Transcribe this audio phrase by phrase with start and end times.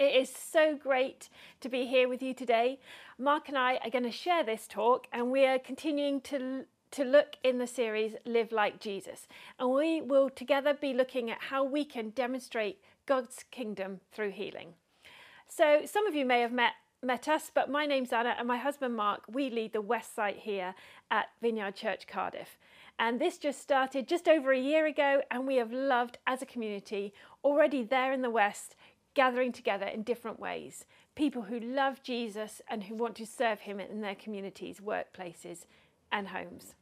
[0.00, 1.28] It is so great
[1.60, 2.78] to be here with you today.
[3.18, 7.04] Mark and I are going to share this talk, and we are continuing to, to
[7.04, 9.28] look in the series Live Like Jesus.
[9.58, 14.68] And we will together be looking at how we can demonstrate God's kingdom through healing.
[15.46, 16.72] So, some of you may have met
[17.02, 19.22] met us, but my name's Anna and my husband Mark.
[19.30, 20.74] We lead the West site here
[21.10, 22.58] at Vineyard Church Cardiff.
[22.98, 26.46] And this just started just over a year ago, and we have loved as a
[26.46, 28.76] community already there in the West
[29.14, 30.84] gathering together in different ways.
[31.14, 35.64] People who love Jesus and who want to serve him in their communities, workplaces,
[36.12, 36.74] and homes.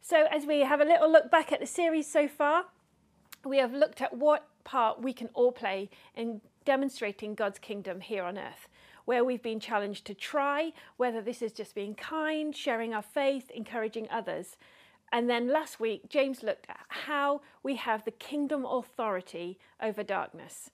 [0.00, 2.66] So, as we have a little look back at the series so far,
[3.44, 8.24] we have looked at what part we can all play in demonstrating God's kingdom here
[8.24, 8.68] on earth,
[9.04, 13.50] where we've been challenged to try, whether this is just being kind, sharing our faith,
[13.50, 14.56] encouraging others.
[15.12, 20.70] And then last week, James looked at how we have the kingdom authority over darkness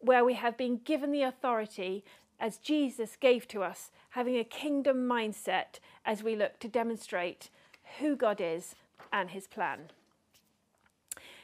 [0.00, 2.04] where we have been given the authority
[2.38, 7.50] as Jesus gave to us, having a kingdom mindset as we look to demonstrate
[7.98, 8.74] who God is
[9.12, 9.90] and his plan.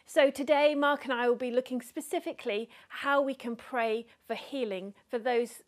[0.06, 4.94] So today, Mark and I will be looking specifically how we can pray for healing
[5.10, 5.62] for those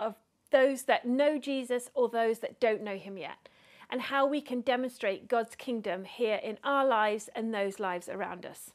[0.00, 0.14] of
[0.50, 3.48] those that know Jesus or those that don't know him yet,
[3.90, 8.44] and how we can demonstrate God's kingdom here in our lives and those lives around
[8.46, 8.72] us.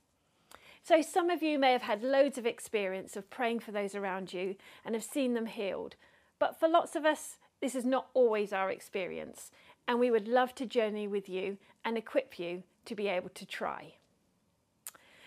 [0.87, 4.31] So, some of you may have had loads of experience of praying for those around
[4.31, 5.97] you and have seen them healed.
[6.39, 9.51] But for lots of us, this is not always our experience.
[9.85, 13.45] And we would love to journey with you and equip you to be able to
[13.45, 13.95] try.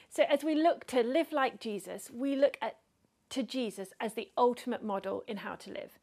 [0.08, 2.77] So, as we look to live like Jesus, we look at
[3.28, 5.98] to Jesus as the ultimate model in how to live.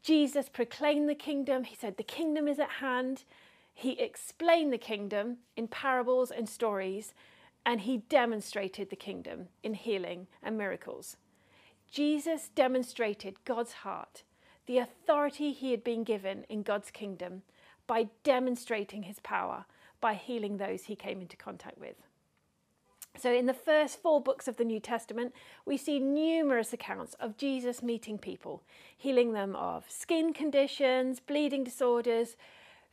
[0.00, 1.64] Jesus proclaimed the kingdom.
[1.64, 3.24] He said, The kingdom is at hand.
[3.74, 7.14] He explained the kingdom in parables and stories
[7.66, 11.16] and he demonstrated the kingdom in healing and miracles.
[11.90, 14.22] Jesus demonstrated God's heart,
[14.66, 17.42] the authority he had been given in God's kingdom,
[17.88, 19.64] by demonstrating his power,
[20.00, 21.96] by healing those he came into contact with.
[23.18, 25.32] So, in the first four books of the New Testament,
[25.64, 28.62] we see numerous accounts of Jesus meeting people,
[28.96, 32.36] healing them of skin conditions, bleeding disorders,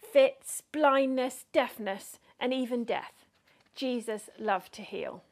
[0.02, 3.23] fits, blindness, deafness, and even death.
[3.76, 5.24] Jesus loved to heal.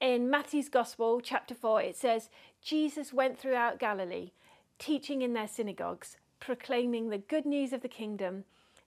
[0.00, 2.30] In Matthew's Gospel, chapter 4, it says,
[2.62, 4.30] Jesus went throughout Galilee,
[4.78, 8.44] teaching in their synagogues, proclaiming the good news of the kingdom,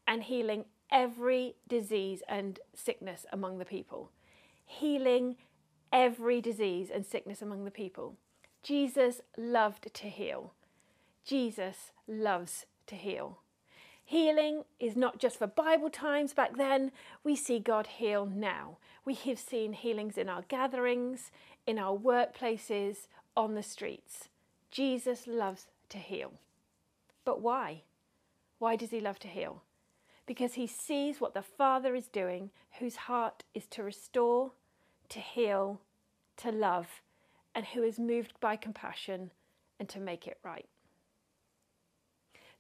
[0.08, 4.12] and healing every disease and sickness among the people.
[4.66, 5.36] Healing
[5.92, 8.18] every disease and sickness among the people.
[8.64, 10.54] Jesus loved to heal.
[11.24, 13.43] Jesus loves to heal.
[14.14, 16.92] Healing is not just for Bible times back then,
[17.24, 18.78] we see God heal now.
[19.06, 21.32] We have seen healings in our gatherings,
[21.66, 24.30] in our workplaces, on the streets.
[24.70, 26.34] Jesus loves to heal.
[27.26, 27.82] But why?
[28.60, 29.64] Why does he love to heal?
[30.28, 34.52] Because he sees what the Father is doing, whose heart is to restore,
[35.10, 35.82] to heal,
[36.38, 37.02] to love,
[37.56, 39.32] and who is moved by compassion
[39.80, 40.68] and to make it right.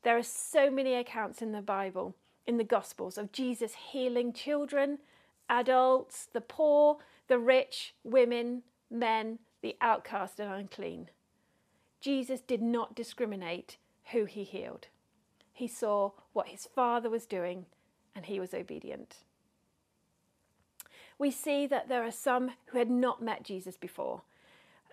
[0.04, 2.16] There are so many accounts in the Bible,
[2.46, 5.00] in the Gospels, of Jesus healing children,
[5.50, 6.98] adults, the poor,
[7.28, 11.10] the rich, women, men, the outcast, and unclean.
[12.02, 13.78] Jesus did not discriminate
[14.12, 14.88] who he healed.
[15.54, 17.66] He saw what his Father was doing
[18.14, 19.18] and he was obedient.
[21.18, 24.24] We see that there are some who had not met Jesus before,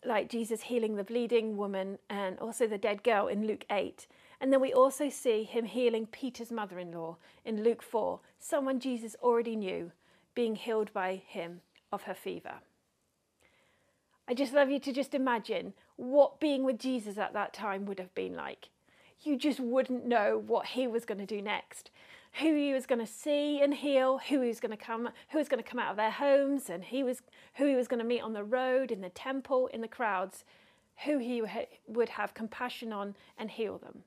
[0.05, 4.07] like Jesus healing the bleeding woman and also the dead girl in Luke 8.
[4.41, 8.81] And then we also see him healing Peter's mother in law in Luke 4, someone
[8.81, 9.93] Jesus already knew,
[10.35, 11.61] being healed by him
[11.93, 12.55] of her fever.
[14.27, 17.99] I just love you to just imagine what being with Jesus at that time would
[17.99, 18.69] have been like.
[19.23, 21.91] You just wouldn't know what he was going to do next,
[22.35, 25.39] who he was going to see and heal, who he was going to come, who
[25.39, 27.21] was going to come out of their homes, and he was
[27.57, 30.45] who he was going to meet on the road, in the temple, in the crowds,
[31.05, 31.43] who he
[31.89, 34.05] would have compassion on and heal them.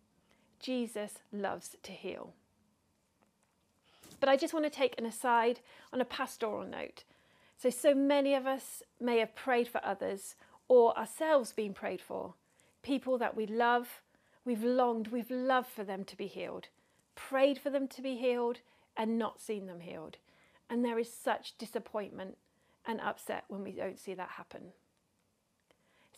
[0.63, 2.33] Jesus loves to heal.
[4.19, 5.59] But I just want to take an aside
[5.91, 7.03] on a pastoral note.
[7.57, 10.35] So, so many of us may have prayed for others
[10.69, 12.33] or ourselves been prayed for.
[12.81, 14.01] People that we love,
[14.45, 16.69] we've longed, we've loved for them to be healed,
[17.15, 18.59] prayed for them to be healed,
[18.95, 20.17] and not seen them healed.
[20.69, 22.37] And there is such disappointment
[22.85, 24.71] and upset when we don't see that happen.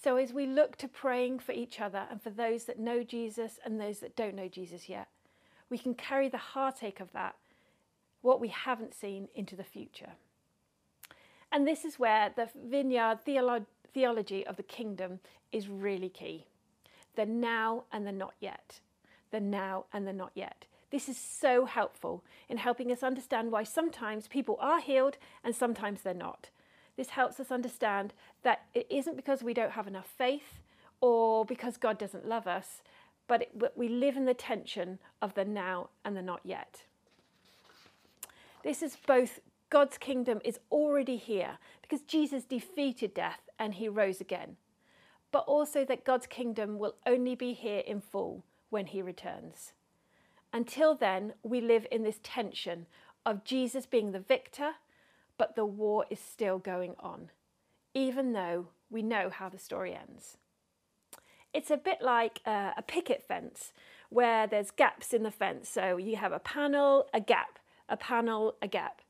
[0.05, 3.57] So, as we look to praying for each other and for those that know Jesus
[3.65, 5.07] and those that don't know Jesus yet,
[5.67, 7.33] we can carry the heartache of that,
[8.21, 10.11] what we haven't seen, into the future.
[11.51, 13.65] And this is where the vineyard theolo-
[13.95, 15.21] theology of the kingdom
[15.51, 16.45] is really key.
[17.15, 18.81] the now and the not yet.
[19.31, 20.65] The now and the not yet.
[20.91, 26.03] This is so helpful in helping us understand why sometimes people are healed and sometimes
[26.03, 26.51] they're not.
[26.97, 28.13] This helps us understand
[28.43, 30.61] that it isn't because we don't have enough faith
[31.01, 32.81] or because God doesn't love us,
[33.27, 36.83] but, it, we live in the tension of the now and the not yet.
[38.63, 39.39] This is both
[39.69, 44.57] God's kingdom is already here because Jesus defeated death and he rose again,
[45.31, 49.73] but also that God's kingdom will only be here in full when he returns.
[50.53, 52.85] Until then, we live in this tension
[53.25, 54.75] of Jesus being the victor,
[55.37, 57.29] but the war is still going on,
[57.93, 60.37] even though we know how the story ends.
[61.53, 63.71] It's a bit like a, a picket fence
[64.09, 65.69] where there's gaps in the fence.
[65.69, 67.59] So you have a panel, a gap,
[67.89, 69.01] a panel, a gap.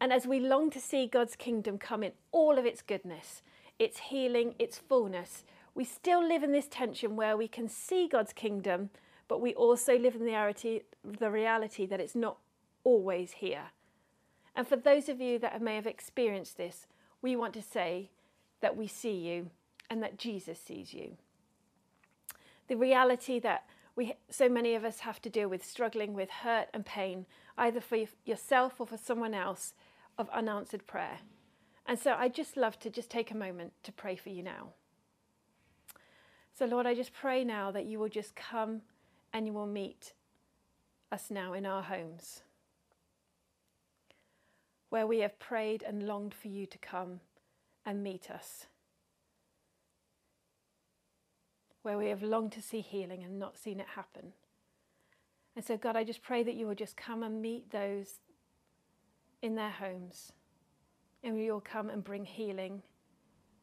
[0.00, 3.42] And as we long to see God's kingdom come in all of its goodness,
[3.78, 8.32] its healing, its fullness, we still live in this tension where we can see God's
[8.32, 8.90] kingdom,
[9.28, 12.38] but we also live in the reality, the reality that it's not
[12.84, 13.64] always here.
[14.56, 16.86] And for those of you that may have experienced this,
[17.20, 18.10] we want to say
[18.62, 19.50] that we see you
[19.90, 21.18] and that Jesus sees you.
[22.68, 23.64] The reality that
[23.94, 27.26] we, so many of us have to deal with struggling with hurt and pain,
[27.58, 29.74] either for yourself or for someone else,
[30.18, 31.18] of unanswered prayer.
[31.86, 34.70] And so I just love to just take a moment to pray for you now.
[36.58, 38.80] So, Lord, I just pray now that you will just come
[39.32, 40.14] and you will meet
[41.12, 42.40] us now in our homes
[44.88, 47.20] where we have prayed and longed for you to come
[47.84, 48.66] and meet us,
[51.82, 54.32] where we have longed to see healing and not seen it happen.
[55.54, 58.20] And so, God, I just pray that you will just come and meet those
[59.42, 60.32] in their homes,
[61.22, 62.82] and you will come and bring healing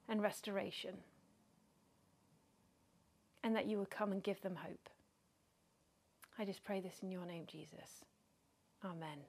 [0.08, 0.96] and restoration,
[3.44, 4.90] and that you will come and give them hope.
[6.38, 8.06] I just pray this in your name, Jesus.
[8.84, 9.20] Amen.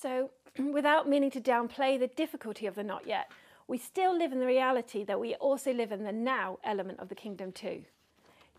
[0.00, 0.30] So,
[0.72, 3.30] without meaning to downplay the difficulty of the not yet,
[3.66, 7.08] we still live in the reality that we also live in the now element of
[7.08, 7.84] the kingdom too.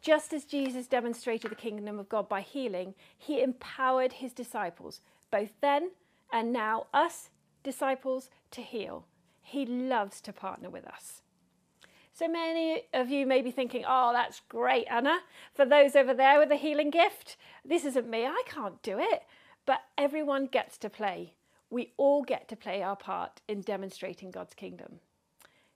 [0.01, 5.01] Just as Jesus demonstrated the kingdom of God by healing, he empowered his disciples,
[5.31, 5.91] both then
[6.31, 7.30] and now, us
[7.63, 9.06] disciples, to heal.
[9.41, 11.21] He loves to partner with us.
[12.13, 15.19] So many of you may be thinking, oh, that's great, Anna.
[15.53, 19.24] For those over there with a healing gift, this isn't me, I can't do it.
[19.65, 21.33] But everyone gets to play.
[21.69, 25.00] We all get to play our part in demonstrating God's kingdom.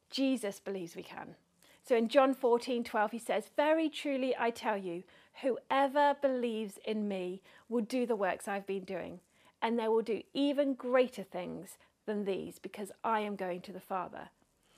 [0.10, 1.36] Jesus believes we can.
[1.84, 5.04] So in John 14 12, he says, Very truly I tell you,
[5.42, 9.20] whoever believes in me will do the works I've been doing,
[9.62, 13.80] and they will do even greater things than these because I am going to the
[13.80, 14.30] Father.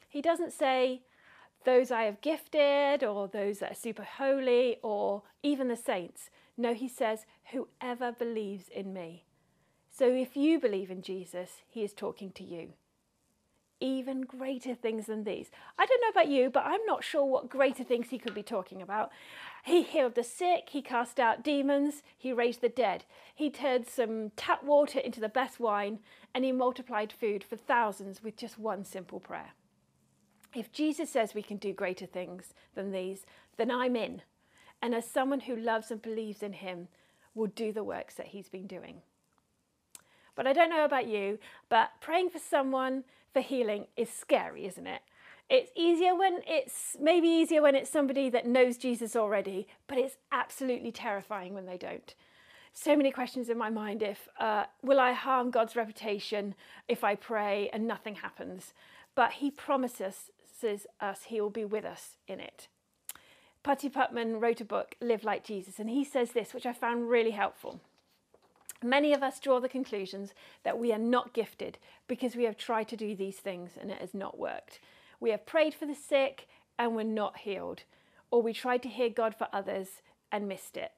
[0.09, 1.01] He doesn't say,
[1.65, 6.29] those I have gifted, or those that are super holy, or even the saints.
[6.57, 9.25] No, he says, whoever believes in me.
[9.89, 12.73] So if you believe in Jesus, he is talking to you.
[13.81, 15.51] Even greater things than these.
[15.77, 18.43] I don't know about you, but I'm not sure what greater things he could be
[18.43, 19.11] talking about.
[19.65, 23.03] He healed the sick, he cast out demons, he raised the dead.
[23.33, 25.99] He turned some tap water into the best wine,
[26.33, 29.53] and he multiplied food for thousands with just one simple prayer.
[30.53, 33.25] If Jesus says we can do greater things than these,
[33.57, 34.21] then I'm in
[34.85, 36.89] and as someone who loves and believes in him,
[37.33, 39.01] will do the works that he's been doing.
[40.35, 41.39] But I don't know about you,
[41.69, 45.01] but praying for someone for healing is scary, isn't it?
[45.49, 50.17] It's easier when it's maybe easier when it's somebody that knows Jesus already, but it's
[50.31, 52.13] absolutely terrifying when they don't.
[52.71, 56.53] So many questions in my mind if uh, will I harm God's reputation
[56.87, 58.71] if I pray and nothing happens?
[59.15, 60.29] But he promises
[61.01, 62.67] us he will be with us in it.
[63.65, 67.09] Putty Putman wrote a book, Live Like Jesus, and he says this, which I found
[67.09, 67.81] really helpful.
[68.83, 72.87] Many of us draw the conclusions that we are not gifted because we have tried
[72.89, 74.79] to do these things and it has not worked.
[75.19, 77.85] We have prayed for the sick and we're not healed,
[78.29, 80.91] or we tried to hear God for others and missed it.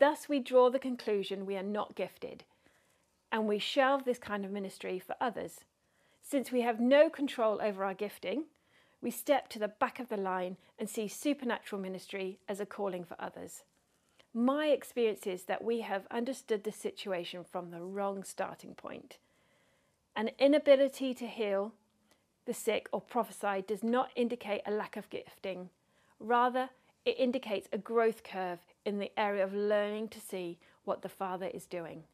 [0.00, 2.42] Thus, we draw the conclusion we are not gifted,
[3.30, 5.60] and we shelve this kind of ministry for others.
[6.20, 8.46] Since we have no control over our gifting,
[9.02, 13.04] we step to the back of the line and see supernatural ministry as a calling
[13.04, 13.64] for others.
[14.32, 19.18] My experience is that we have understood the situation from the wrong starting point.
[20.16, 21.74] An inability to heal
[22.46, 25.68] the sick or prophesy does not indicate a lack of gifting.
[26.18, 26.70] Rather,
[27.04, 31.46] it indicates a growth curve in the area of learning to see what the Father
[31.46, 32.04] is doing.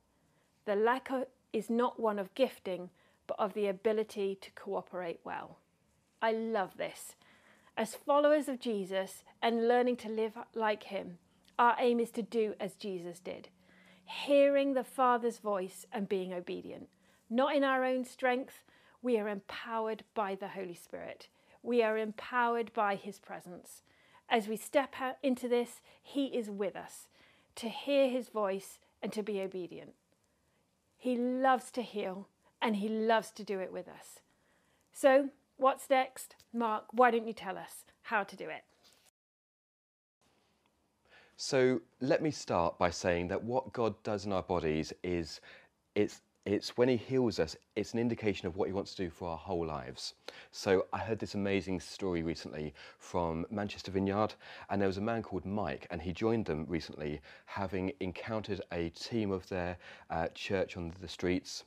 [0.64, 2.90] The lack of, is not one of gifting,
[3.26, 5.58] but of the ability to cooperate well.
[6.20, 7.14] I love this.
[7.76, 11.18] As followers of Jesus and learning to live like him,
[11.58, 13.48] our aim is to do as Jesus did,
[14.04, 16.88] hearing the Father's voice and being obedient.
[17.30, 18.64] Not in our own strength,
[19.02, 21.28] we are empowered by the Holy Spirit.
[21.62, 23.82] We are empowered by his presence.
[24.28, 27.08] As we step out into this, he is with us
[27.56, 29.94] to hear his voice and to be obedient.
[30.96, 32.28] He loves to heal
[32.60, 34.20] and he loves to do it with us.
[34.92, 36.36] So, what's next?
[36.52, 38.64] Mark, why don't you tell us how to do it?
[41.36, 45.40] So, let me start by saying that what God does in our bodies is
[45.94, 49.10] it's it's when he heals us, it's an indication of what he wants to do
[49.10, 50.14] for our whole lives.
[50.50, 54.32] So I heard this amazing story recently from Manchester Vineyard,
[54.70, 58.88] and there was a man called Mike, and he joined them recently, having encountered a
[58.90, 59.76] team of their
[60.08, 61.64] uh, church on the streets,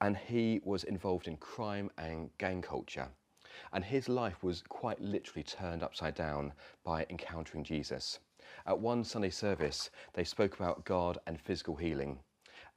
[0.00, 3.08] and he was involved in crime and gang culture.
[3.72, 6.52] And his life was quite literally turned upside down
[6.84, 8.18] by encountering Jesus.
[8.66, 12.20] At one Sunday service, they spoke about God and physical healing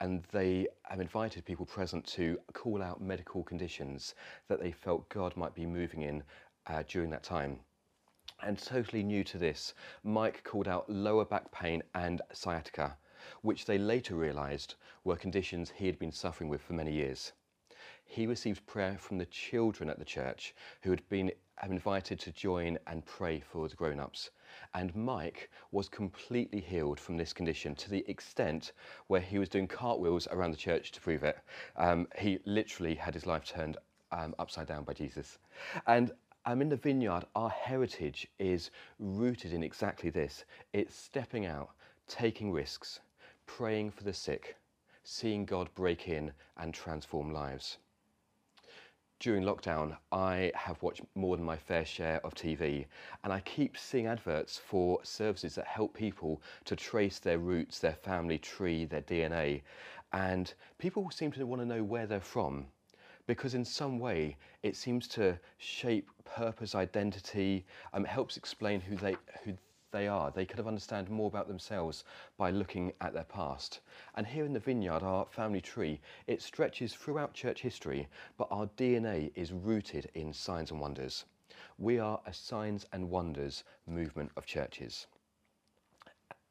[0.00, 4.14] and they have invited people present to call out medical conditions
[4.48, 6.22] that they felt God might be moving in
[6.66, 7.60] uh, during that time.
[8.42, 12.96] And totally new to this, Mike called out lower back pain and sciatica,
[13.42, 14.74] which they later realised
[15.04, 17.32] were conditions he had been suffering with for many years.
[18.04, 21.30] He received prayer from the children at the church who had been
[21.68, 24.30] invited to join and pray for the grown ups.
[24.74, 28.72] And Mike was completely healed from this condition to the extent
[29.06, 31.38] where he was doing cartwheels around the church to prove it.
[31.76, 33.76] Um, he literally had his life turned
[34.10, 35.38] um, upside down by Jesus.
[35.86, 36.12] And
[36.46, 41.70] um, in the vineyard, our heritage is rooted in exactly this it's stepping out,
[42.08, 43.00] taking risks,
[43.56, 44.56] praying for the sick,
[45.02, 47.78] seeing God break in and transform lives
[49.20, 52.86] during lockdown, I have watched more than my fair share of TV,
[53.22, 57.94] and I keep seeing adverts for services that help people to trace their roots, their
[57.94, 59.60] family tree, their DNA.
[60.14, 62.66] And people seem to want to know where they're from
[63.26, 69.16] because, in some way, it seems to shape purpose, identity, um, helps explain who they,
[69.44, 69.52] who
[69.90, 70.30] they are.
[70.30, 72.04] They could of understand more about themselves
[72.36, 73.80] by looking at their past.
[74.14, 78.66] And here in the vineyard, our family tree, it stretches throughout church history, but our
[78.76, 81.24] DNA is rooted in signs and wonders.
[81.78, 85.06] We are a signs and wonders movement of churches.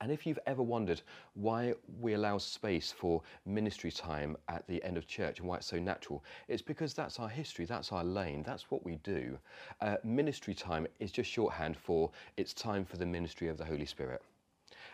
[0.02, 1.02] And if you've ever wondered
[1.34, 5.68] why we allow space for ministry time at the end of church and why it's
[5.68, 9.38] so natural, it's because that's our history, that's our lane, that's what we do.
[9.82, 13.86] Uh, ministry time is just shorthand for it's time for the ministry of the Holy
[13.86, 14.22] Spirit.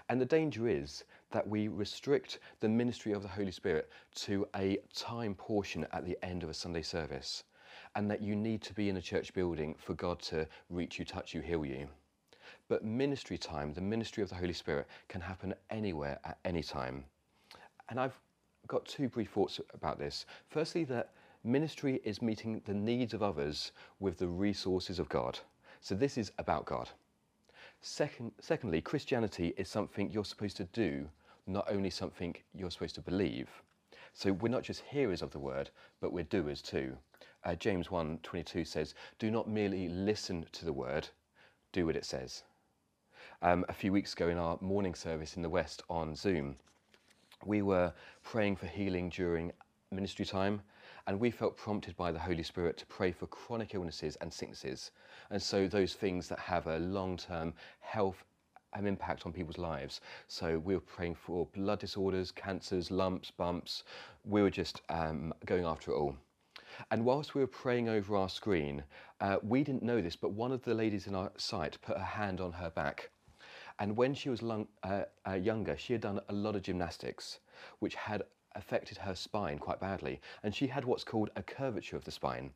[0.09, 4.77] And the danger is that we restrict the ministry of the Holy Spirit to a
[4.93, 7.43] time portion at the end of a Sunday service,
[7.95, 11.05] and that you need to be in a church building for God to reach you,
[11.05, 11.87] touch you, heal you.
[12.67, 17.05] But ministry time, the ministry of the Holy Spirit, can happen anywhere at any time.
[17.89, 18.19] And I've
[18.67, 20.25] got two brief thoughts about this.
[20.47, 21.11] Firstly, that
[21.43, 25.37] ministry is meeting the needs of others with the resources of God.
[25.81, 26.89] So this is about God.
[27.81, 31.07] Second, secondly, Christianity is something you're supposed to do,
[31.45, 33.49] not only something you're supposed to believe.
[34.13, 35.69] So we're not just hearers of the word,
[36.01, 36.97] but we're doers too.
[37.43, 41.09] Uh, James 1:22 says, "Do not merely listen to the word,
[41.71, 42.43] do what it says."
[43.41, 46.55] Um, a few weeks ago in our morning service in the West on Zoom.
[47.45, 49.51] We were praying for healing during
[49.91, 50.61] ministry time,
[51.07, 54.91] and we felt prompted by the Holy Spirit to pray for chronic illnesses and sicknesses.
[55.29, 58.23] And so, those things that have a long term health
[58.73, 60.01] and impact on people's lives.
[60.27, 63.83] So, we were praying for blood disorders, cancers, lumps, bumps.
[64.23, 66.15] We were just um, going after it all.
[66.91, 68.83] And whilst we were praying over our screen,
[69.21, 72.03] uh, we didn't know this, but one of the ladies in our site put her
[72.03, 73.11] hand on her back
[73.79, 77.39] and when she was uh, uh, younger, she had done a lot of gymnastics,
[77.79, 78.23] which had
[78.55, 80.21] affected her spine quite badly.
[80.43, 82.51] And she had what's called a curvature of the spine.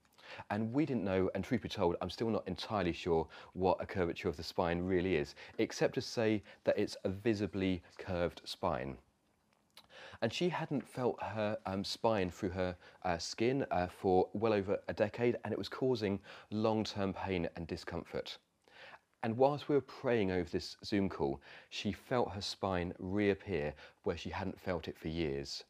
[0.50, 3.86] And we didn't know, and truth be told, I'm still not entirely sure what a
[3.86, 8.98] curvature of the spine really is, except to say that it's a visibly curved spine.
[10.22, 14.80] And she hadn't felt her um, spine through her uh, skin uh, for well over
[14.88, 16.20] a decade, and it was causing
[16.52, 18.38] long term pain and discomfort.
[19.22, 23.74] And whilst we were praying over this Zoom call, she felt her spine reappear
[24.04, 25.66] where she hadn't felt it for years.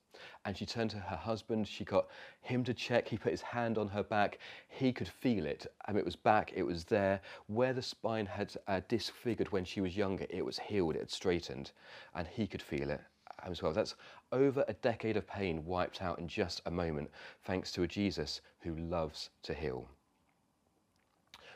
[0.46, 2.10] And she turned to her husband, she got
[2.42, 4.38] him to check, he put his hand on her back,
[4.68, 5.66] he could feel it.
[5.88, 7.22] and it was back, it was there.
[7.48, 11.12] Where the spine had uh, disfigured when she was younger, it was healed, it had
[11.12, 11.72] straightened,
[12.14, 13.02] and he could feel it
[13.44, 13.74] as well.
[13.74, 13.96] That's
[14.32, 17.10] over a decade of pain wiped out in just a moment,
[17.44, 19.90] thanks to a Jesus who loves to heal.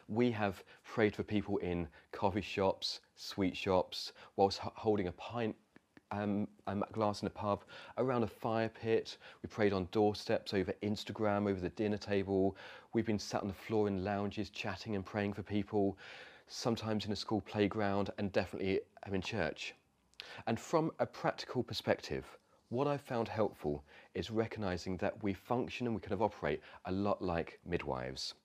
[0.08, 5.56] We have prayed for people in coffee shops, sweet shops, whilst holding a pint
[6.12, 7.64] um, um, glass in a pub,
[7.98, 9.18] around a fire pit.
[9.42, 12.56] We prayed on doorsteps, over Instagram, over the dinner table.
[12.94, 15.98] We've been sat on the floor in lounges, chatting and praying for people,
[16.48, 18.82] sometimes in a school playground, and definitely
[19.12, 19.74] in church.
[20.48, 22.26] And from a practical perspective,
[22.70, 23.84] what I've found helpful
[24.14, 28.36] is recognizing that we function and we kind of operate a lot like midwives.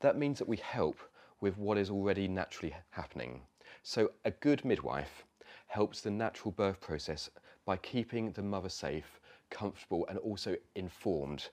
[0.00, 0.98] That means that we help
[1.40, 3.42] with what is already naturally happening.
[3.82, 5.24] So, a good midwife
[5.66, 7.30] helps the natural birth process
[7.64, 9.20] by keeping the mother safe,
[9.50, 11.48] comfortable, and also informed.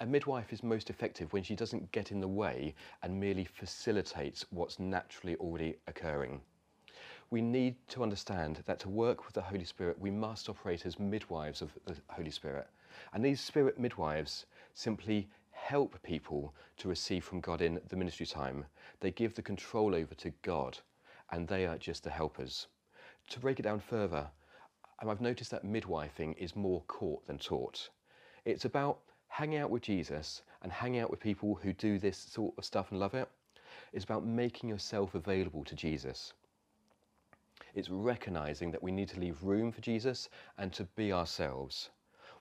[0.00, 4.44] A midwife is most effective when she doesn't get in the way and merely facilitates
[4.50, 6.40] what's naturally already occurring.
[7.30, 10.98] We need to understand that to work with the Holy Spirit, we must operate as
[10.98, 12.68] midwives of the Holy Spirit.
[13.14, 15.28] And these spirit midwives simply
[15.62, 18.64] help people to receive from God in the ministry time.
[19.00, 20.76] They give the control over to God,
[21.30, 22.66] and they are just the helpers.
[23.30, 24.28] To break it down further,
[25.00, 27.88] um, I've noticed that midwifing is more caught than taught.
[28.44, 32.54] It's about hanging out with Jesus and hanging out with people who do this sort
[32.58, 33.28] of stuff and love it.
[33.92, 36.32] It's about making yourself available to Jesus.
[37.74, 40.28] It's recognizing that we need to leave room for Jesus
[40.58, 41.90] and to be ourselves.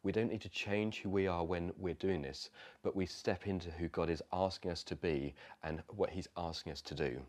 [0.03, 2.49] We don't need to change who we are when we're doing this,
[2.81, 6.71] but we step into who God is asking us to be and what He's asking
[6.71, 7.21] us to do.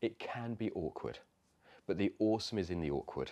[0.00, 1.18] It can be awkward.
[1.86, 3.30] But the awesome is in the awkward.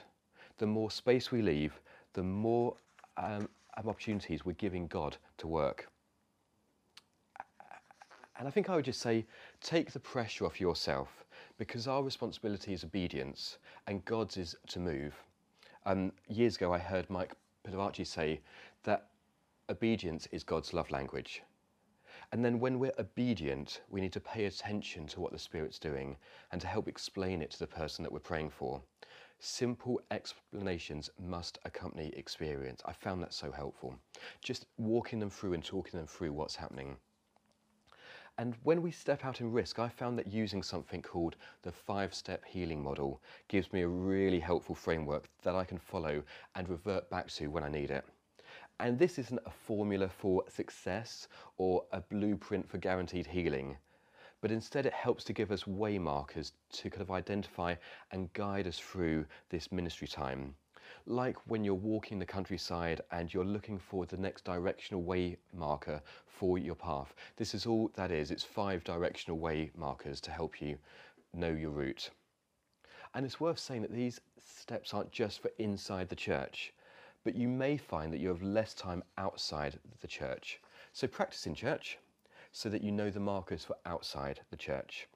[0.58, 1.80] The more space we leave,
[2.12, 2.76] the more
[3.16, 5.88] um, opportunities we're giving God to work.
[8.38, 9.26] And I think I would just say
[9.60, 11.24] take the pressure off yourself
[11.58, 15.14] because our responsibility is obedience and God's is to move.
[15.84, 17.34] Um, years ago, I heard Mike
[17.70, 18.40] Pilavachi say
[18.84, 19.08] that
[19.68, 21.42] obedience is God's love language.
[22.32, 26.16] And then when we're obedient, we need to pay attention to what the Spirit's doing
[26.52, 28.80] and to help explain it to the person that we're praying for.
[29.38, 32.82] Simple explanations must accompany experience.
[32.84, 33.94] I found that so helpful.
[34.42, 36.96] Just walking them through and talking them through what's happening.
[38.40, 42.14] And when we step out in risk, I found that using something called the five
[42.14, 46.22] step healing model gives me a really helpful framework that I can follow
[46.54, 48.02] and revert back to when I need it.
[48.78, 53.76] And this isn't a formula for success or a blueprint for guaranteed healing,
[54.40, 57.74] but instead it helps to give us waymarkers to kind of identify
[58.10, 60.54] and guide us through this ministry time.
[61.06, 66.00] Like when you're walking the countryside and you're looking for the next directional way marker
[66.26, 67.14] for your path.
[67.36, 70.78] This is all that is, it's five directional way markers to help you
[71.32, 72.10] know your route.
[73.14, 76.72] And it's worth saying that these steps aren't just for inside the church
[77.24, 80.60] but you may find that you have less time outside the church.
[80.92, 81.98] So practice in church
[82.52, 85.06] so that you know the markers for outside the church.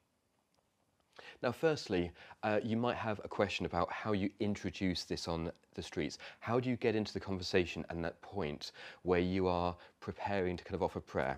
[1.45, 2.11] Now, firstly,
[2.43, 6.17] uh, you might have a question about how you introduce this on the streets.
[6.41, 10.65] How do you get into the conversation and that point where you are preparing to
[10.65, 11.37] kind of offer prayer?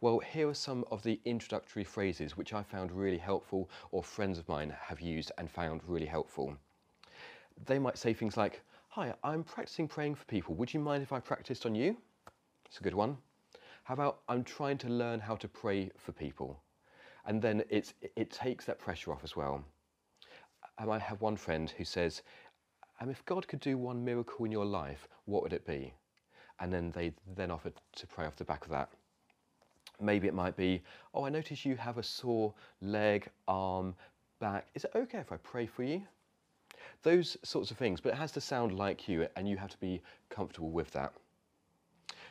[0.00, 4.36] Well, here are some of the introductory phrases which I found really helpful or friends
[4.36, 6.56] of mine have used and found really helpful.
[7.66, 10.56] They might say things like, Hi, I'm practicing praying for people.
[10.56, 11.96] Would you mind if I practiced on you?
[12.66, 13.16] It's a good one.
[13.84, 16.60] How about I'm trying to learn how to pray for people?
[17.30, 19.64] And then it's, it takes that pressure off as well.
[20.78, 22.22] I have one friend who says,
[23.00, 25.94] um, if God could do one miracle in your life, what would it be?
[26.58, 28.88] And then they then offer to pray off the back of that.
[30.00, 30.82] Maybe it might be,
[31.14, 33.94] oh, I notice you have a sore leg, arm,
[34.40, 34.66] back.
[34.74, 36.02] Is it okay if I pray for you?
[37.04, 39.78] Those sorts of things, but it has to sound like you and you have to
[39.78, 41.12] be comfortable with that.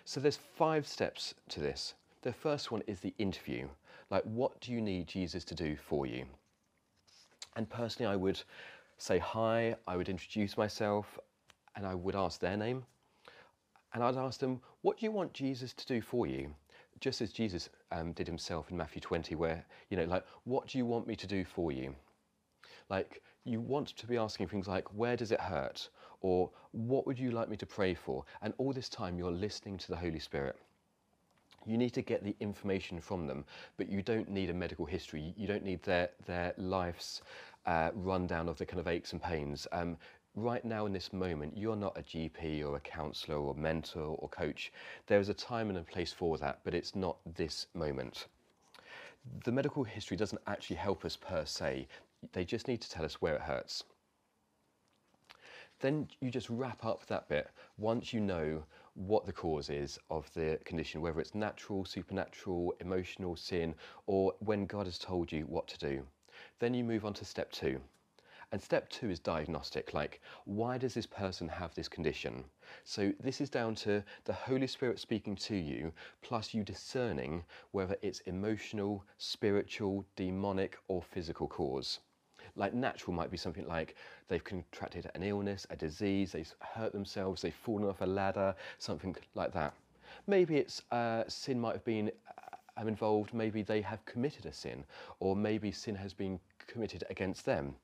[0.04, 1.94] So there's five steps to this.
[2.22, 3.70] The first one is the interview.
[4.10, 6.26] Like, what do you need Jesus to do for you?
[7.56, 8.42] And personally, I would
[8.98, 11.20] say hi, I would introduce myself,
[11.76, 12.84] and I would ask their name.
[13.94, 16.54] And I'd ask them, what do you want Jesus to do for you?
[17.00, 20.78] Just as Jesus um, did himself in Matthew 20, where, you know, like, what do
[20.78, 21.96] you want me to do for you?
[22.90, 25.90] Like, you want to be asking things like, where does it hurt?
[26.22, 28.26] Or what would you like me to pray for?
[28.42, 30.56] And all this time you're listening to the Holy Spirit.
[31.70, 33.46] You need to get the information from them,
[33.78, 35.36] but you don't need a medical history.
[35.38, 37.22] You don't need their, their life's
[37.68, 39.68] uh, rundown of the kind of aches and pains.
[39.72, 39.96] Um,
[40.34, 44.28] right now in this moment, you're not a GP or a counsellor or mentor or
[44.30, 44.74] coach.
[45.06, 48.26] There is a time and a place for that, but it's not this moment.
[49.44, 51.88] The medical history doesn't actually help us per se.
[52.34, 53.84] They just need to tell us where it hurts.
[55.82, 58.64] Then you just wrap up that bit once you know
[59.00, 63.74] what the cause is of the condition, whether it's natural, supernatural, emotional, sin,
[64.08, 66.06] or when God has told you what to do.
[66.60, 67.80] Then you move on to step two.
[68.52, 72.44] And step two is diagnostic, like why does this person have this condition?
[72.84, 77.96] So this is down to the Holy Spirit speaking to you, plus you discerning whether
[78.02, 82.00] it's emotional, spiritual, demonic, or physical cause.
[82.60, 83.96] Like natural might be something like
[84.28, 89.16] they've contracted an illness, a disease, they've hurt themselves, they've fallen off a ladder, something
[89.34, 89.74] like that.
[90.28, 92.12] Maybe it's uh, sin might have been
[92.78, 94.84] uh, involved, maybe they have committed a sin,
[95.22, 97.76] or maybe sin has been committed against them.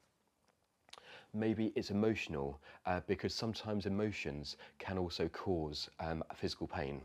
[1.33, 6.99] Maybe it's emotional uh, because sometimes emotions can also cause um, physical pain.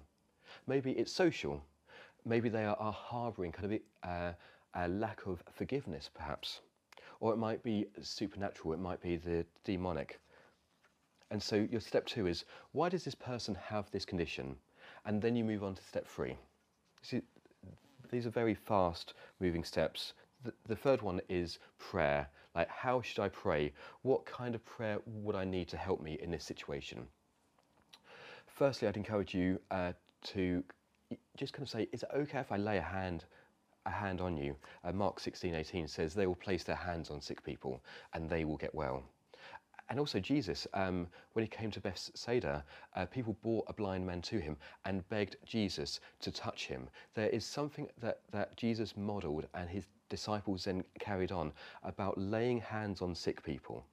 [0.67, 1.63] Maybe it's social.
[2.25, 4.33] Maybe they are, are harbouring kind of uh,
[4.75, 6.63] a lack of forgiveness, perhaps.
[7.21, 10.19] Or it might be supernatural, it might be the demonic.
[11.31, 14.57] And so your step two is why does this person have this condition?
[15.05, 16.37] And then you move on to step three.
[17.03, 17.23] See,
[18.11, 20.15] these are very fast moving steps.
[20.45, 22.29] The, the third one is prayer.
[22.55, 23.73] Like, how should I pray?
[24.03, 27.07] What kind of prayer would I need to help me in this situation?
[28.47, 29.93] Firstly, I'd encourage you uh,
[30.25, 30.65] to
[31.37, 33.25] just kind of say, is it okay if I lay a hand
[33.87, 34.57] a hand on you?
[34.85, 37.83] Uh, Mark 16, 18 says they will place their hands on sick people
[38.15, 39.05] and they will get well.
[39.91, 42.65] And also Jesus, um, when he came to Bethsaida,
[42.95, 46.89] uh, people brought a blind man to him and begged Jesus to touch him.
[47.15, 52.61] There is something that, that Jesus modelled and his disciples then carried on about laying
[52.61, 53.85] hands on sick people.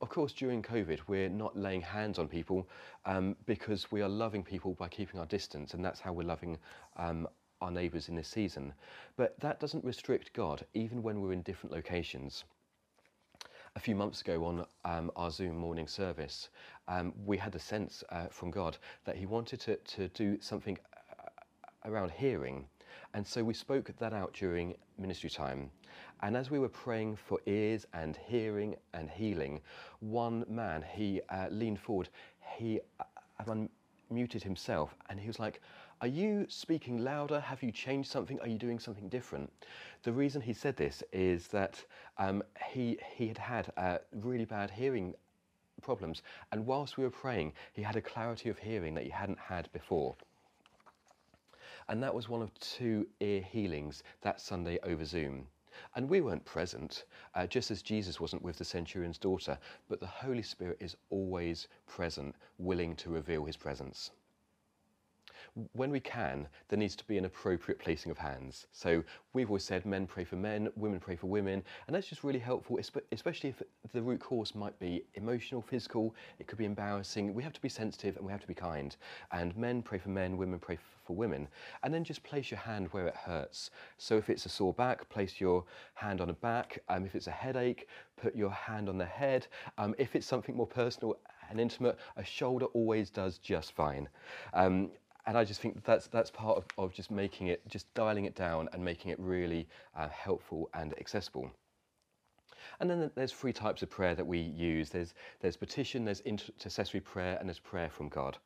[0.00, 2.68] Of course, during COVID, we're not laying hands on people
[3.06, 6.58] um, because we are loving people by keeping our distance, and that's how we're loving
[6.96, 7.26] um,
[7.60, 8.72] our neighbours in this season.
[9.16, 12.44] But that doesn't restrict God, even when we're in different locations.
[13.74, 16.48] A few months ago on um, our Zoom morning service,
[16.88, 20.78] um, we had a sense uh, from God that He wanted to, to do something
[21.10, 22.66] uh, around hearing.
[23.12, 25.70] And so we spoke that out during ministry time.
[26.22, 29.60] And as we were praying for ears and hearing and healing,
[30.00, 32.08] one man, he uh, leaned forward,
[32.56, 33.04] he uh,
[34.10, 35.60] unmuted himself, and he was like,
[36.02, 37.40] are you speaking louder?
[37.40, 38.38] Have you changed something?
[38.40, 39.50] Are you doing something different?
[40.02, 41.82] The reason he said this is that
[42.18, 45.14] um, he, he had had uh, really bad hearing
[45.80, 46.20] problems.
[46.52, 49.72] And whilst we were praying, he had a clarity of hearing that he hadn't had
[49.72, 50.14] before.
[51.88, 55.46] And that was one of two ear healings that Sunday over Zoom.
[55.94, 57.04] And we weren't present,
[57.34, 61.68] uh, just as Jesus wasn't with the centurion's daughter, but the Holy Spirit is always
[61.86, 64.10] present, willing to reveal his presence
[65.72, 68.66] when we can, there needs to be an appropriate placing of hands.
[68.72, 72.24] So we've always said men pray for men, women pray for women, and that's just
[72.24, 72.78] really helpful,
[73.12, 77.34] especially if the root cause might be emotional, physical, it could be embarrassing.
[77.34, 78.96] We have to be sensitive and we have to be kind.
[79.32, 81.48] And men pray for men, women pray for women.
[81.82, 83.70] And then just place your hand where it hurts.
[83.98, 86.82] So if it's a sore back, place your hand on the back.
[86.88, 89.46] Um, if it's a headache, put your hand on the head.
[89.78, 91.16] Um, if it's something more personal,
[91.50, 94.08] and intimate, a shoulder always does just fine.
[94.52, 94.90] Um,
[95.26, 98.34] and I just think that's that's part of, of just making it, just dialing it
[98.34, 101.50] down and making it really uh, helpful and accessible.
[102.80, 104.90] And then there's three types of prayer that we use.
[104.90, 108.36] There's, there's petition, there's intercessory prayer, and there's prayer from God.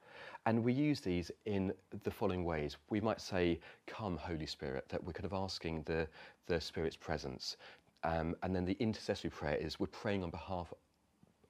[0.46, 1.72] And we use these in
[2.04, 2.76] the following ways.
[2.90, 6.06] We might say, Come, Holy Spirit, that we're kind of asking the,
[6.46, 7.56] the Spirit's presence.
[8.04, 10.72] Um, and then the intercessory prayer is we're praying on behalf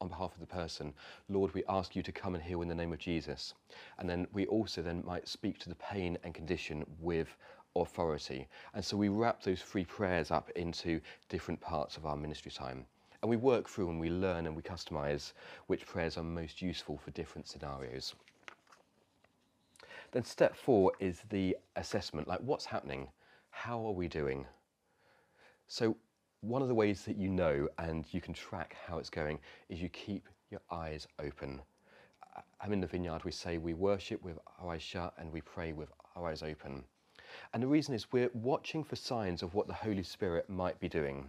[0.01, 0.93] on behalf of the person,
[1.29, 3.55] Lord, we ask you to come and heal in the name of Jesus.
[3.99, 7.37] And then we also then might speak to the pain and condition with
[7.77, 8.49] authority.
[8.75, 12.87] And so we wrap those three prayers up into different parts of our ministry time.
[13.23, 15.33] And we work through and we learn and we customize
[15.67, 18.15] which prayers are most useful for different scenarios.
[20.13, 23.09] Then step four is the assessment, like what's happening?
[23.51, 24.47] How are we doing?
[25.69, 25.97] So
[26.41, 29.81] one of the ways that you know and you can track how it's going is
[29.81, 31.61] you keep your eyes open.
[32.61, 35.73] I'm in the vineyard, we say we worship with our eyes shut and we pray
[35.73, 36.85] with our eyes open.
[37.53, 40.89] And the reason is we're watching for signs of what the Holy Spirit might be
[40.89, 41.29] doing.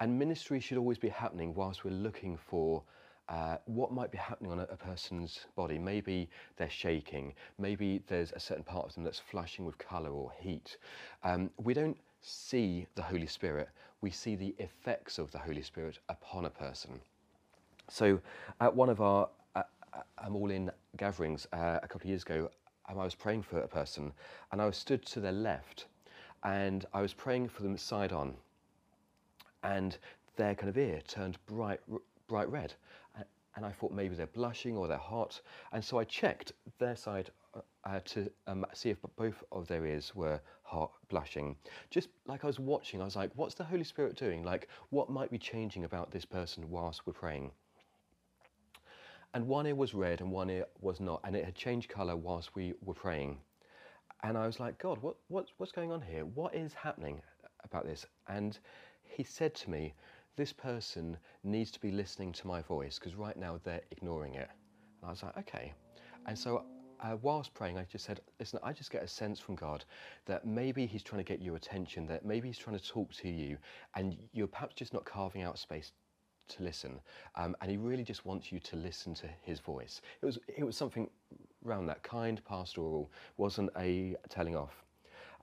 [0.00, 2.82] And ministry should always be happening whilst we're looking for
[3.28, 5.78] uh, what might be happening on a, a, person's body.
[5.78, 10.32] Maybe they're shaking, maybe there's a certain part of them that's flushing with colour or
[10.38, 10.76] heat.
[11.22, 13.68] Um, we don't see the Holy Spirit,
[14.00, 17.00] we see the effects of the Holy Spirit upon a person.
[17.88, 18.20] So,
[18.60, 19.62] at one of our uh,
[20.18, 22.50] I'm all in gatherings uh, a couple of years ago,
[22.88, 24.12] um, I was praying for a person
[24.50, 25.86] and I was stood to their left
[26.44, 28.34] and I was praying for them side on
[29.62, 29.96] and
[30.36, 31.80] their kind of ear turned bright,
[32.26, 32.74] bright red.
[33.54, 35.40] and I thought maybe they're blushing or they're hot.
[35.72, 39.84] And so I checked their side uh, uh, to um, see if both of their
[39.86, 41.56] ears were hot, blushing.
[41.90, 44.42] Just like I was watching, I was like, what's the Holy Spirit doing?
[44.42, 47.50] Like, what might be changing about this person whilst we're praying?
[49.34, 52.16] And one ear was red and one ear was not, and it had changed colour
[52.16, 53.38] whilst we were praying.
[54.22, 56.24] And I was like, God, what, what, what's going on here?
[56.24, 57.20] What is happening
[57.64, 58.06] about this?
[58.28, 58.58] And
[59.02, 59.94] he said to me,
[60.36, 64.48] this person needs to be listening to my voice because right now they're ignoring it.
[65.00, 65.72] And I was like, okay.
[66.26, 66.64] And so
[67.02, 69.84] uh, whilst praying, I just said, listen, I just get a sense from God
[70.26, 73.28] that maybe He's trying to get your attention, that maybe He's trying to talk to
[73.28, 73.58] you,
[73.96, 75.92] and you're perhaps just not carving out space
[76.48, 77.00] to listen.
[77.34, 80.00] Um, and He really just wants you to listen to His voice.
[80.20, 81.08] It was, it was something
[81.66, 84.84] around that kind, pastoral, wasn't a telling off.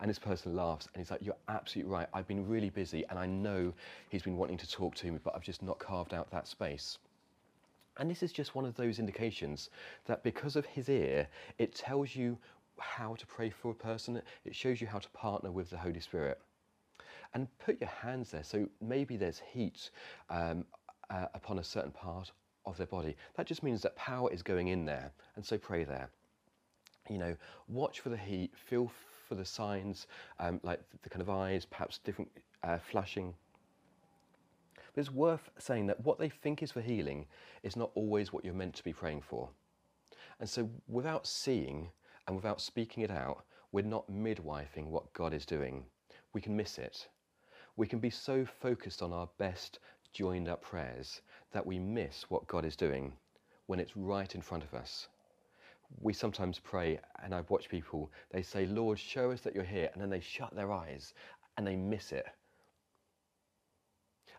[0.02, 2.08] And this person laughs and he's like, You're absolutely right.
[2.14, 3.74] I've been really busy and I know
[4.08, 7.00] he's been wanting to talk to me, but I've just not carved out that space.
[8.00, 9.70] And this is just one of those indications
[10.06, 12.38] that because of his ear, it tells you
[12.80, 16.00] how to pray for a person, it shows you how to partner with the Holy
[16.00, 16.40] Spirit.
[17.34, 18.44] And put your hands there.
[18.44, 19.92] So maybe there's heat
[20.30, 20.66] um,
[21.10, 22.32] uh, upon a certain part
[22.66, 23.16] of their body.
[23.36, 25.12] That just means that power is going in there.
[25.36, 26.10] And so pray there.
[27.10, 27.36] You know,
[27.68, 28.92] watch for the heat, feel
[29.28, 30.08] for the signs,
[30.40, 32.32] um, like the, kind of eyes, perhaps different
[32.64, 33.34] uh, flashing.
[35.00, 37.26] It's worth saying that what they think is for healing
[37.64, 39.50] is not always what you're meant to be praying for.
[40.42, 41.90] And so, without seeing
[42.28, 45.86] and without speaking it out, we're not midwifing what God is doing.
[46.34, 47.08] We can miss it.
[47.78, 49.80] We can be so focused on our best
[50.12, 51.22] joined up prayers
[51.54, 53.14] that we miss what God is doing
[53.68, 55.08] when it's right in front of us
[56.02, 59.90] we sometimes pray, and I've watched people, they say, Lord, show us that you're here,
[59.94, 61.14] and then they shut their eyes
[61.58, 62.26] and they miss it.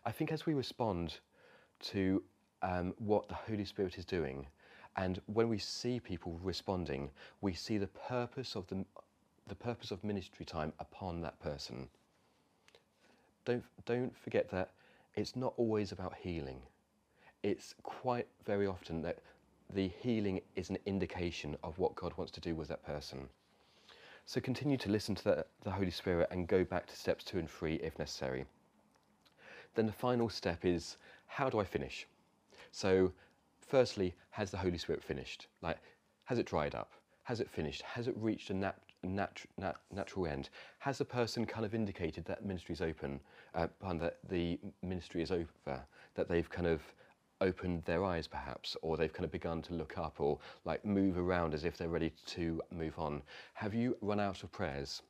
[0.05, 1.19] I think as we respond
[1.91, 2.23] to
[2.61, 4.47] um, what the Holy Spirit is doing,
[4.97, 7.09] and when we see people responding,
[7.41, 8.83] we see the purpose of the,
[9.47, 11.87] the purpose of ministry time upon that person.
[13.45, 14.71] Don't, don't forget that
[15.15, 16.61] it's not always about healing.
[17.43, 19.19] It's quite very often that
[19.73, 23.29] the healing is an indication of what God wants to do with that person.
[24.25, 27.39] So continue to listen to the, the, Holy Spirit and go back to steps two
[27.39, 28.45] and three if necessary.
[29.75, 32.07] Then the final step is how do I finish?
[32.71, 33.11] So,
[33.61, 35.47] firstly, has the Holy Spirit finished?
[35.61, 35.77] Like,
[36.25, 36.91] has it dried up?
[37.23, 37.81] Has it finished?
[37.83, 40.49] Has it reached a nat- nat- nat- natural end?
[40.79, 43.19] Has the person kind of indicated that ministry is open,
[43.55, 45.81] uh, that the ministry is over,
[46.15, 46.81] that they've kind of
[47.39, 51.17] opened their eyes perhaps, or they've kind of begun to look up or like move
[51.17, 53.21] around as if they're ready to move on?
[53.53, 55.01] Have you run out of prayers?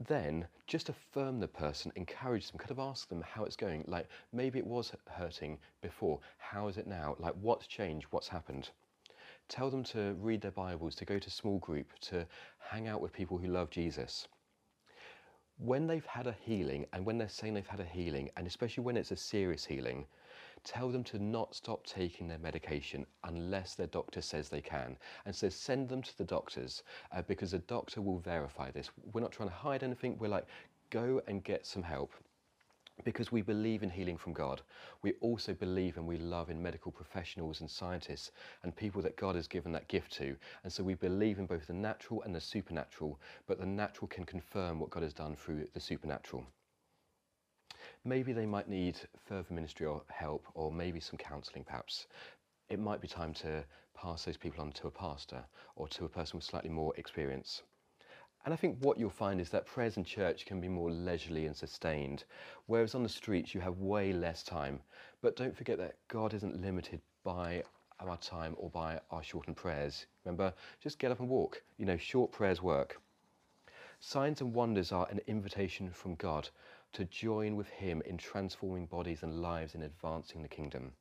[0.00, 3.84] Then just affirm the person, encourage them, kind of ask them how it's going.
[3.86, 7.16] Like maybe it was hurting before, how is it now?
[7.18, 8.70] Like what's changed, what's happened?
[9.48, 12.26] Tell them to read their Bibles, to go to small group, to
[12.58, 14.28] hang out with people who love Jesus
[15.58, 18.84] when they've had a healing and when they're saying they've had a healing, and especially
[18.84, 20.06] when it's a serious healing,
[20.64, 24.96] tell them to not stop taking their medication unless their doctor says they can.
[25.26, 28.90] And so send them to the doctors uh, because the doctor will verify this.
[29.12, 30.18] We're not trying to hide anything.
[30.18, 30.46] We're like,
[30.90, 32.12] go and get some help
[33.04, 34.62] because we believe in healing from God,
[35.02, 39.36] we also believe and we love in medical professionals and scientists and people that God
[39.36, 40.36] has given that gift to.
[40.64, 44.24] And so we believe in both the natural and the supernatural, but the natural can
[44.24, 46.44] confirm what God has done through the supernatural.
[48.04, 52.06] Maybe they might need further ministry or help, or maybe some counselling perhaps.
[52.68, 55.44] It might be time to pass those people on to a pastor
[55.76, 57.62] or to a person with slightly more experience.
[58.44, 61.46] And I think what you'll find is that prayers in church can be more leisurely
[61.46, 62.24] and sustained,
[62.66, 64.80] whereas on the streets you have way less time.
[65.20, 67.64] But don't forget that God isn't limited by
[68.00, 70.06] our time or by our shortened prayers.
[70.24, 71.62] Remember, just get up and walk.
[71.78, 73.00] You know, short prayers work.
[74.00, 76.48] Signs and wonders are an invitation from God
[76.92, 80.92] to join with Him in transforming bodies and lives in advancing the kingdom.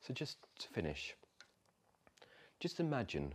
[0.00, 1.14] So, just to finish,
[2.60, 3.34] just imagine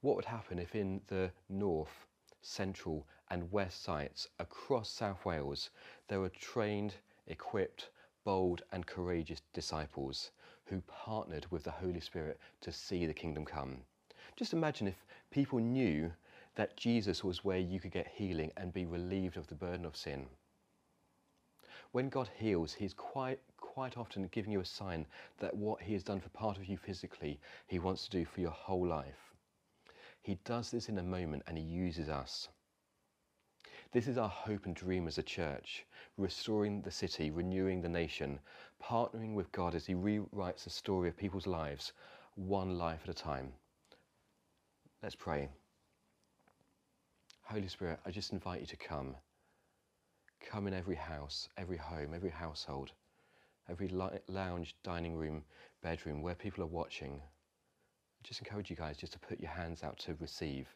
[0.00, 2.06] what would happen if in the north,
[2.42, 5.70] central, and west sites across South Wales
[6.08, 6.94] there were trained,
[7.26, 7.90] equipped,
[8.24, 10.30] bold, and courageous disciples
[10.64, 13.78] who partnered with the Holy Spirit to see the kingdom come?
[14.36, 16.12] Just imagine if people knew
[16.58, 19.96] that Jesus was where you could get healing and be relieved of the burden of
[19.96, 20.26] sin.
[21.92, 25.06] When God heals, He's quite, quite often giving you a sign
[25.38, 28.40] that what He has done for part of you physically, He wants to do for
[28.40, 29.32] your whole life.
[30.20, 32.48] He does this in a moment and he uses us.
[33.92, 38.40] This is our hope and dream as a church, restoring the city, renewing the nation,
[38.82, 41.92] partnering with God as He rewrites the story of people's lives,
[42.34, 43.52] one life at a time.
[45.02, 45.48] Let's pray.
[47.50, 49.14] Holy Spirit, I just invite you to come.
[50.50, 52.92] Come in every house, every home, every household,
[53.70, 53.88] every
[54.28, 55.42] lounge, dining room,
[55.82, 57.22] bedroom, where people are watching.
[57.22, 60.68] I just encourage you guys just to put your hands out to receive.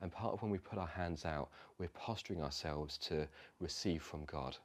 [0.00, 3.28] And part of when we put our hands out, we're posturing ourselves to
[3.60, 4.56] receive from God.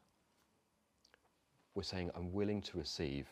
[1.75, 3.27] We're saying, I'm willing to receive.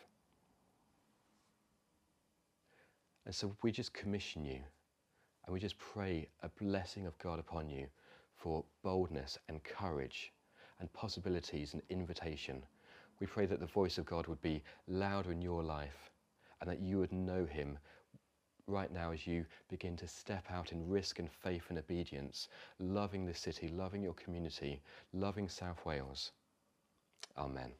[3.25, 4.59] And so we just commission you
[5.47, 7.87] and we just pray a blessing of God upon you
[8.35, 10.33] for boldness and courage
[10.79, 12.61] and possibilities and invitation.
[13.19, 16.11] We pray that the voice of God would be louder in your life
[16.59, 17.79] and that you would know Him
[18.67, 23.25] right now as you begin to step out in risk and faith and obedience, loving
[23.25, 24.81] the city, loving your community,
[25.13, 26.33] loving South Wales.
[27.37, 27.71] Amen.